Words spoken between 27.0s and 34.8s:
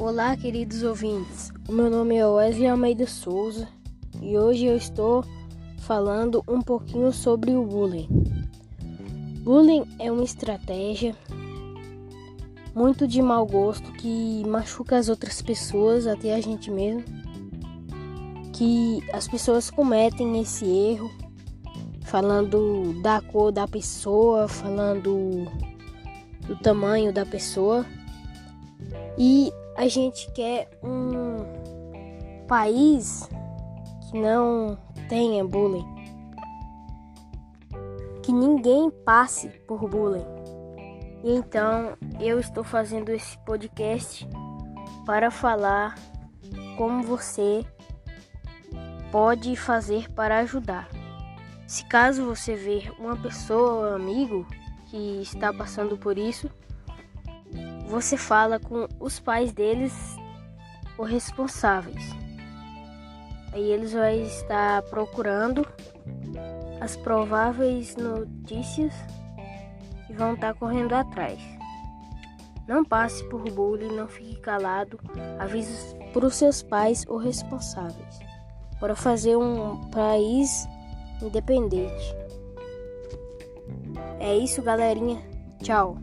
da pessoa. E a gente quer um país que não